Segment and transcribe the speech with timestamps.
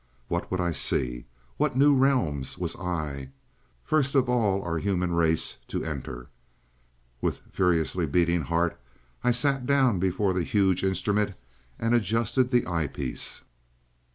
[0.29, 1.25] What would I see?
[1.57, 3.29] What new realms was I,
[3.83, 6.25] first of all our human race, to enter?
[7.21, 8.79] With furiously beating heart,
[9.23, 11.35] I sat down before the huge instrument
[11.77, 13.43] and adjusted the eyepiece.